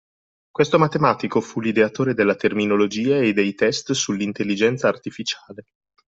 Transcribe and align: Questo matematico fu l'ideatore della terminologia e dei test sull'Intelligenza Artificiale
Questo 0.49 0.79
matematico 0.79 1.41
fu 1.41 1.59
l'ideatore 1.59 2.15
della 2.15 2.33
terminologia 2.33 3.17
e 3.19 3.33
dei 3.33 3.53
test 3.53 3.91
sull'Intelligenza 3.91 4.87
Artificiale 4.87 5.65